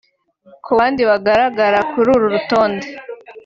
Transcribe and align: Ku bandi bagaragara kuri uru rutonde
Ku 0.63 0.71
bandi 0.77 1.01
bagaragara 1.09 1.79
kuri 1.91 2.07
uru 2.15 2.27
rutonde 2.35 2.87